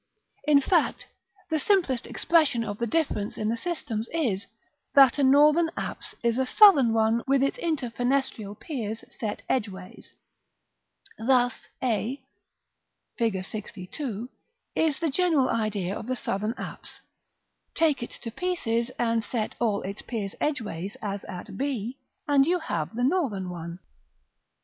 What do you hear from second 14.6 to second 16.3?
is the general idea of the